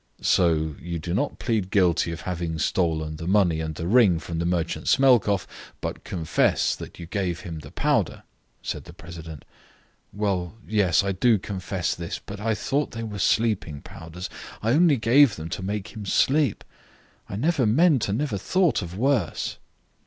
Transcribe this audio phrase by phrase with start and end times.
[0.23, 4.39] "So you do not plead guilty of having stolen the money and the ring from
[4.39, 5.45] the merchant Smelkoff,
[5.79, 8.23] but confess that you gave him the powder?"
[8.63, 9.45] said the president.
[10.11, 14.27] "Well, yes, I do confess this, but I thought they were sleeping powders.
[14.63, 16.63] I only gave them to make him sleep;
[17.29, 19.59] I never meant and never thought of worse."